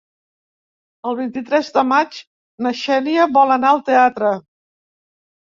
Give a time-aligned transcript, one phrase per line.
[1.09, 2.17] El vint-i-tres de maig
[2.67, 4.35] na Xènia vol anar al teatre.